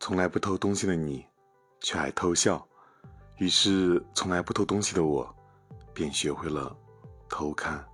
[0.00, 1.26] 从来不偷东西的你
[1.80, 2.66] 却爱偷笑
[3.36, 5.32] 于是从来不偷东西的我
[5.92, 6.74] 便学会了
[7.28, 7.89] 偷看。